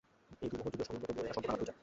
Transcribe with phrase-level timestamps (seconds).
[0.43, 1.79] এই দুই মহল যদিও সংলগ্ন তবুও এরা সম্পূর্ণ আলাদা দুই জাত।